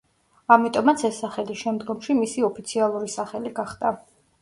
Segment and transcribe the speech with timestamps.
[0.55, 3.99] ამიტომაც ეს სახელი შემდგომში მისი ოფიციალური სახელი გახდა.